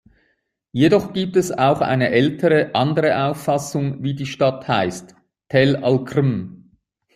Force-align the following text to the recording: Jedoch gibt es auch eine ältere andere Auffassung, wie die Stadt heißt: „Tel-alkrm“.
Jedoch 0.71 1.13
gibt 1.13 1.35
es 1.35 1.51
auch 1.51 1.79
eine 1.81 2.09
ältere 2.09 2.73
andere 2.73 3.23
Auffassung, 3.25 4.01
wie 4.01 4.15
die 4.15 4.25
Stadt 4.25 4.67
heißt: 4.67 5.15
„Tel-alkrm“. 5.47 6.71